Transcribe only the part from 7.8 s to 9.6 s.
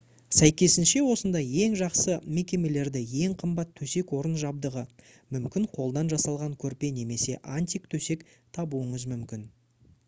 төсек табуыңыз мүмкін